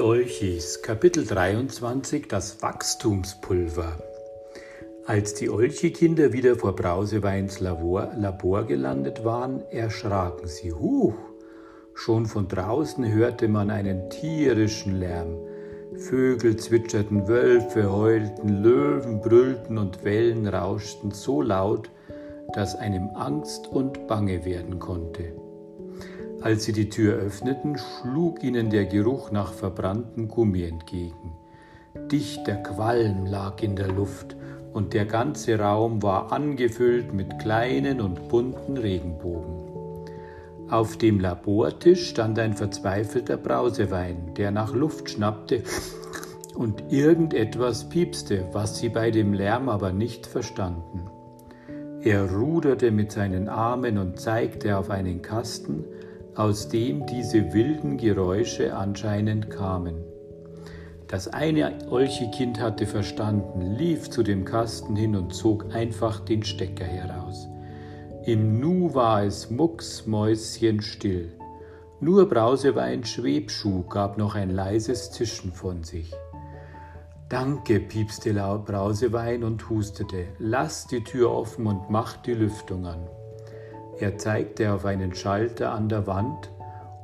Olchis, 0.00 0.82
Kapitel 0.82 1.26
23, 1.26 2.28
das 2.28 2.62
Wachstumspulver. 2.62 3.96
Als 5.06 5.34
die 5.34 5.50
Olchi-Kinder 5.50 6.32
wieder 6.32 6.56
vor 6.56 6.76
Brauseweins 6.76 7.60
Labor, 7.60 8.12
Labor 8.16 8.64
gelandet 8.64 9.24
waren, 9.24 9.62
erschraken 9.70 10.46
sie. 10.46 10.72
Huch! 10.72 11.14
Schon 11.94 12.26
von 12.26 12.48
draußen 12.48 13.10
hörte 13.12 13.48
man 13.48 13.70
einen 13.70 14.10
tierischen 14.10 15.00
Lärm. 15.00 15.36
Vögel 15.96 16.56
zwitscherten, 16.56 17.26
Wölfe 17.26 17.90
heulten, 17.90 18.62
Löwen 18.62 19.20
brüllten 19.20 19.78
und 19.78 20.04
Wellen 20.04 20.46
rauschten 20.46 21.10
so 21.10 21.42
laut, 21.42 21.90
dass 22.54 22.76
einem 22.76 23.10
Angst 23.14 23.66
und 23.66 24.06
Bange 24.06 24.44
werden 24.44 24.78
konnte. 24.78 25.32
Als 26.40 26.64
sie 26.64 26.72
die 26.72 26.88
Tür 26.88 27.16
öffneten, 27.16 27.76
schlug 27.76 28.44
ihnen 28.44 28.70
der 28.70 28.86
Geruch 28.86 29.32
nach 29.32 29.52
verbranntem 29.52 30.28
Gummi 30.28 30.62
entgegen. 30.62 31.32
Dichter 32.12 32.54
Qualm 32.54 33.26
lag 33.26 33.60
in 33.60 33.74
der 33.74 33.88
Luft 33.88 34.36
und 34.72 34.94
der 34.94 35.04
ganze 35.04 35.58
Raum 35.58 36.02
war 36.02 36.32
angefüllt 36.32 37.12
mit 37.12 37.40
kleinen 37.40 38.00
und 38.00 38.28
bunten 38.28 38.76
Regenbogen. 38.76 39.68
Auf 40.70 40.96
dem 40.96 41.18
Labortisch 41.18 42.10
stand 42.10 42.38
ein 42.38 42.52
verzweifelter 42.52 43.36
Brausewein, 43.36 44.34
der 44.36 44.52
nach 44.52 44.74
Luft 44.74 45.10
schnappte 45.10 45.64
und 46.54 46.92
irgendetwas 46.92 47.88
piepste, 47.88 48.46
was 48.52 48.78
sie 48.78 48.90
bei 48.90 49.10
dem 49.10 49.32
Lärm 49.32 49.68
aber 49.68 49.92
nicht 49.92 50.26
verstanden. 50.26 51.10
Er 52.00 52.30
ruderte 52.30 52.90
mit 52.92 53.10
seinen 53.10 53.48
Armen 53.48 53.98
und 53.98 54.20
zeigte 54.20 54.76
auf 54.76 54.90
einen 54.90 55.20
Kasten, 55.20 55.84
aus 56.38 56.68
dem 56.68 57.04
diese 57.04 57.52
wilden 57.52 57.96
Geräusche 57.96 58.76
anscheinend 58.76 59.50
kamen. 59.50 60.04
Das 61.08 61.26
eine 61.26 61.76
Olchekind 61.90 62.60
hatte 62.60 62.86
verstanden, 62.86 63.74
lief 63.76 64.08
zu 64.08 64.22
dem 64.22 64.44
Kasten 64.44 64.94
hin 64.94 65.16
und 65.16 65.34
zog 65.34 65.74
einfach 65.74 66.20
den 66.20 66.44
Stecker 66.44 66.84
heraus. 66.84 67.48
Im 68.24 68.60
Nu 68.60 68.94
war 68.94 69.24
es 69.24 69.50
mucksmäuschenstill. 69.50 71.32
Nur 71.98 72.28
Brausewein 72.28 73.04
Schwebschuh 73.04 73.82
gab 73.88 74.16
noch 74.16 74.36
ein 74.36 74.50
leises 74.50 75.10
Zischen 75.10 75.52
von 75.52 75.82
sich. 75.82 76.14
Danke, 77.28 77.80
piepste 77.80 78.32
Brausewein 78.32 79.42
und 79.42 79.68
hustete. 79.68 80.26
Lass 80.38 80.86
die 80.86 81.02
Tür 81.02 81.32
offen 81.32 81.66
und 81.66 81.90
mach 81.90 82.16
die 82.18 82.34
Lüftung 82.34 82.86
an. 82.86 83.08
Er 84.00 84.16
zeigte 84.16 84.72
auf 84.72 84.84
einen 84.84 85.14
Schalter 85.14 85.72
an 85.72 85.88
der 85.88 86.06
Wand, 86.06 86.50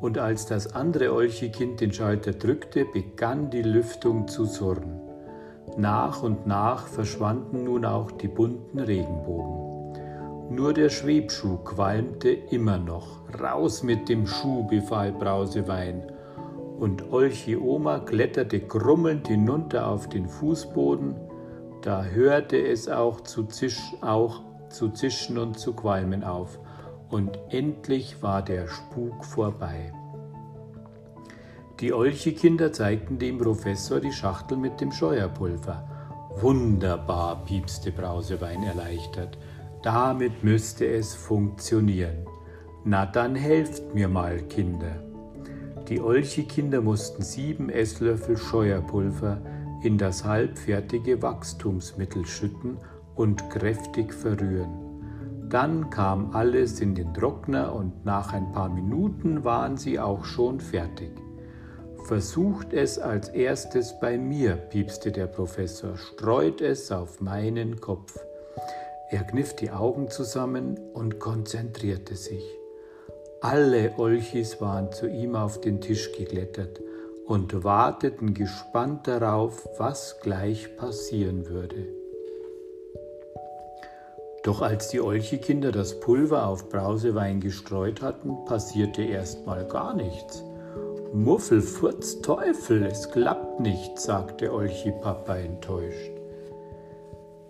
und 0.00 0.18
als 0.18 0.46
das 0.46 0.74
andere 0.74 1.12
Olchekind 1.12 1.80
den 1.80 1.92
Schalter 1.92 2.32
drückte, 2.32 2.84
begann 2.84 3.50
die 3.50 3.62
Lüftung 3.62 4.26
zu 4.26 4.46
surren. 4.46 5.00
Nach 5.76 6.22
und 6.22 6.46
nach 6.46 6.86
verschwanden 6.86 7.64
nun 7.64 7.84
auch 7.84 8.10
die 8.10 8.28
bunten 8.28 8.80
Regenbogen. 8.80 10.50
Nur 10.50 10.72
der 10.72 10.88
Schwebschuh 10.88 11.58
qualmte 11.58 12.30
immer 12.30 12.78
noch. 12.78 13.20
Raus 13.40 13.84
mit 13.84 14.08
dem 14.08 14.26
Schuh, 14.26 14.66
befahl 14.66 15.12
Brausewein. 15.12 16.10
Und 16.78 17.12
Olchi 17.12 17.56
Oma 17.56 18.00
kletterte 18.00 18.58
grummelnd 18.58 19.28
hinunter 19.28 19.86
auf 19.86 20.08
den 20.08 20.28
Fußboden. 20.28 21.14
Da 21.82 22.02
hörte 22.04 22.60
es 22.60 22.88
auch 22.88 23.20
zu, 23.20 23.44
zisch, 23.44 23.94
auch 24.00 24.40
zu 24.70 24.88
zischen 24.88 25.38
und 25.38 25.58
zu 25.58 25.72
qualmen 25.74 26.24
auf 26.24 26.58
und 27.10 27.38
endlich 27.50 28.22
war 28.22 28.42
der 28.42 28.68
Spuk 28.68 29.24
vorbei. 29.24 29.92
Die 31.80 31.92
Olche-Kinder 31.92 32.72
zeigten 32.72 33.18
dem 33.18 33.38
Professor 33.38 34.00
die 34.00 34.12
Schachtel 34.12 34.58
mit 34.58 34.80
dem 34.80 34.92
Scheuerpulver. 34.92 35.88
Wunderbar, 36.40 37.44
piepste 37.44 37.90
Brausewein 37.90 38.62
erleichtert. 38.62 39.38
Damit 39.82 40.44
müsste 40.44 40.86
es 40.86 41.14
funktionieren. 41.14 42.26
Na 42.84 43.06
dann 43.06 43.34
helft 43.34 43.94
mir 43.94 44.08
mal, 44.08 44.42
Kinder. 44.42 45.02
Die 45.88 46.00
Olche-Kinder 46.00 46.82
mussten 46.82 47.22
sieben 47.22 47.70
Esslöffel 47.70 48.36
Scheuerpulver 48.36 49.40
in 49.82 49.96
das 49.96 50.24
halbfertige 50.24 51.22
Wachstumsmittel 51.22 52.26
schütten 52.26 52.76
und 53.14 53.48
kräftig 53.50 54.12
verrühren. 54.12 54.89
Dann 55.50 55.90
kam 55.90 56.30
alles 56.32 56.80
in 56.80 56.94
den 56.94 57.12
Trockner 57.12 57.74
und 57.74 58.04
nach 58.04 58.32
ein 58.32 58.52
paar 58.52 58.68
Minuten 58.68 59.42
waren 59.42 59.76
sie 59.76 59.98
auch 59.98 60.24
schon 60.24 60.60
fertig. 60.60 61.10
Versucht 62.04 62.72
es 62.72 63.00
als 63.00 63.28
erstes 63.28 63.98
bei 63.98 64.16
mir, 64.16 64.54
piepste 64.54 65.10
der 65.10 65.26
Professor, 65.26 65.96
streut 65.96 66.60
es 66.60 66.92
auf 66.92 67.20
meinen 67.20 67.80
Kopf. 67.80 68.16
Er 69.10 69.24
kniff 69.24 69.56
die 69.56 69.72
Augen 69.72 70.08
zusammen 70.08 70.78
und 70.94 71.18
konzentrierte 71.18 72.14
sich. 72.14 72.44
Alle 73.40 73.94
Olchis 73.98 74.60
waren 74.60 74.92
zu 74.92 75.08
ihm 75.08 75.34
auf 75.34 75.60
den 75.60 75.80
Tisch 75.80 76.12
geklettert 76.12 76.80
und 77.26 77.64
warteten 77.64 78.34
gespannt 78.34 79.08
darauf, 79.08 79.68
was 79.78 80.20
gleich 80.20 80.76
passieren 80.76 81.48
würde. 81.48 81.99
Doch 84.42 84.62
als 84.62 84.88
die 84.88 85.00
Olchekinder 85.00 85.70
das 85.70 86.00
Pulver 86.00 86.46
auf 86.46 86.70
Brausewein 86.70 87.40
gestreut 87.40 88.00
hatten, 88.00 88.44
passierte 88.46 89.02
erstmal 89.02 89.66
gar 89.66 89.94
nichts. 89.94 90.42
Muffel, 91.12 91.60
Furz, 91.60 92.20
Teufel, 92.22 92.84
es 92.84 93.10
klappt 93.10 93.60
nicht, 93.60 93.98
sagte 93.98 94.52
Olchi-Papa 94.52 95.36
enttäuscht. 95.36 96.12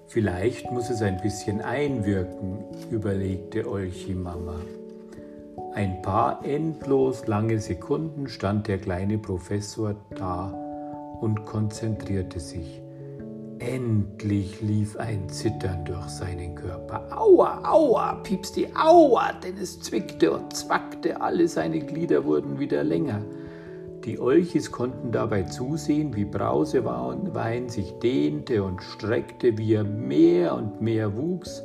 Vielleicht 0.07 0.73
muss 0.73 0.91
es 0.91 1.03
ein 1.03 1.21
bisschen 1.21 1.61
einwirken, 1.61 2.65
überlegte 2.91 3.71
Olchi-Mama. 3.71 4.57
Ein 5.75 6.03
paar 6.03 6.45
endlos 6.45 7.29
lange 7.29 7.61
Sekunden 7.61 8.27
stand 8.27 8.67
der 8.67 8.79
kleine 8.79 9.19
Professor 9.19 9.95
da 10.17 10.53
und 11.21 11.45
konzentrierte 11.45 12.41
sich. 12.41 12.83
Endlich 13.61 14.63
lief 14.63 14.97
ein 14.97 15.29
Zittern 15.29 15.85
durch 15.85 16.09
seinen 16.09 16.55
Körper. 16.55 17.07
Aua, 17.15 17.61
aua, 17.63 18.15
piepste, 18.23 18.69
aua, 18.75 19.35
denn 19.35 19.59
es 19.59 19.79
zwickte 19.81 20.33
und 20.33 20.57
zwackte, 20.57 21.21
alle 21.21 21.47
seine 21.47 21.81
Glieder 21.81 22.25
wurden 22.25 22.59
wieder 22.59 22.83
länger. 22.83 23.21
Die 24.07 24.19
Olchis 24.19 24.73
konnten 24.73 25.13
dabei 25.13 25.43
zusehen, 25.43 26.17
wie 26.17 26.25
Brausewein 26.25 27.69
sich 27.69 27.93
dehnte 27.99 28.65
und 28.65 28.83
streckte, 28.83 29.59
wie 29.59 29.75
er 29.75 29.85
mehr 29.85 30.55
und 30.55 30.81
mehr 30.81 31.15
wuchs, 31.15 31.63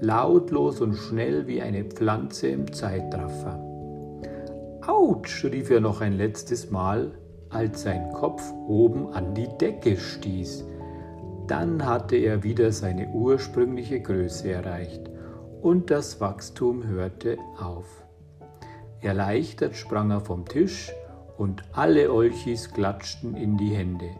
lautlos 0.00 0.80
und 0.80 0.94
schnell 0.94 1.48
wie 1.48 1.60
eine 1.60 1.82
Pflanze 1.82 2.50
im 2.50 2.72
Zeitraffer. 2.72 3.58
Autsch, 4.86 5.44
rief 5.44 5.70
er 5.70 5.80
noch 5.80 6.02
ein 6.02 6.12
letztes 6.12 6.70
Mal, 6.70 7.10
als 7.50 7.82
sein 7.82 8.12
Kopf 8.12 8.48
oben 8.68 9.12
an 9.12 9.34
die 9.34 9.48
Decke 9.60 9.96
stieß. 9.96 10.66
Dann 11.46 11.84
hatte 11.84 12.16
er 12.16 12.42
wieder 12.42 12.70
seine 12.72 13.08
ursprüngliche 13.08 14.00
Größe 14.00 14.50
erreicht 14.50 15.10
und 15.60 15.90
das 15.90 16.20
Wachstum 16.20 16.86
hörte 16.86 17.36
auf. 17.58 18.04
Erleichtert 19.00 19.76
sprang 19.76 20.10
er 20.10 20.20
vom 20.20 20.44
Tisch 20.44 20.92
und 21.36 21.64
alle 21.72 22.12
Olchis 22.12 22.70
klatschten 22.70 23.36
in 23.36 23.56
die 23.56 23.74
Hände. 23.74 24.10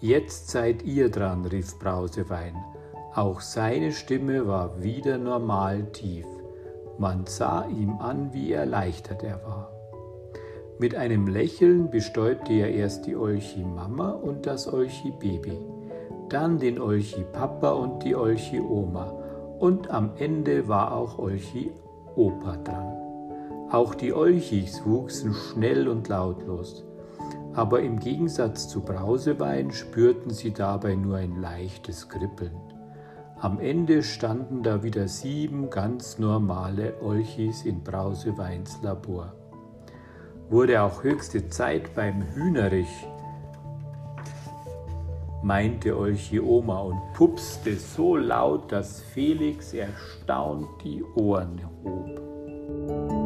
Jetzt 0.00 0.48
seid 0.50 0.82
ihr 0.82 1.10
dran, 1.10 1.44
rief 1.44 1.78
Brausewein. 1.78 2.54
Auch 3.14 3.40
seine 3.40 3.92
Stimme 3.92 4.46
war 4.46 4.82
wieder 4.82 5.18
normal 5.18 5.84
tief. 5.92 6.26
Man 6.98 7.26
sah 7.26 7.66
ihm 7.68 7.98
an, 7.98 8.32
wie 8.32 8.52
erleichtert 8.52 9.22
er 9.22 9.42
war. 9.44 9.70
Mit 10.78 10.94
einem 10.94 11.26
Lächeln 11.26 11.90
bestäubte 11.90 12.54
er 12.54 12.70
erst 12.70 13.06
die 13.06 13.14
Olchi 13.14 13.62
Mama 13.62 14.10
und 14.10 14.46
das 14.46 14.72
Olchi 14.72 15.12
Baby 15.20 15.58
dann 16.32 16.58
den 16.58 16.80
Olchi 16.80 17.24
Papa 17.32 17.70
und 17.72 18.04
die 18.04 18.16
Olchi 18.16 18.58
Oma 18.58 19.12
und 19.58 19.90
am 19.90 20.12
Ende 20.18 20.66
war 20.66 20.96
auch 20.96 21.18
Olchi 21.18 21.70
Opa 22.16 22.56
dran. 22.56 22.96
Auch 23.70 23.94
die 23.94 24.12
Olchis 24.12 24.82
wuchsen 24.84 25.34
schnell 25.34 25.88
und 25.88 26.08
lautlos, 26.08 26.84
aber 27.54 27.80
im 27.80 27.98
Gegensatz 27.98 28.68
zu 28.68 28.80
Brausewein 28.80 29.70
spürten 29.72 30.30
sie 30.30 30.52
dabei 30.52 30.94
nur 30.94 31.16
ein 31.18 31.40
leichtes 31.40 32.08
Kribbeln. 32.08 32.56
Am 33.38 33.58
Ende 33.60 34.02
standen 34.02 34.62
da 34.62 34.82
wieder 34.82 35.08
sieben 35.08 35.68
ganz 35.68 36.18
normale 36.18 36.94
Olchis 37.02 37.64
in 37.64 37.82
Brauseweins 37.82 38.78
Labor. 38.82 39.32
Wurde 40.48 40.82
auch 40.82 41.02
höchste 41.02 41.48
Zeit 41.48 41.94
beim 41.94 42.22
Hühnerich 42.34 43.06
meinte 45.42 45.96
Olchioma 45.96 46.78
und 46.80 47.00
pupste 47.14 47.76
so 47.76 48.16
laut, 48.16 48.70
dass 48.70 49.02
Felix 49.02 49.74
erstaunt 49.74 50.68
die 50.84 51.02
Ohren 51.14 51.60
hob. 51.84 53.21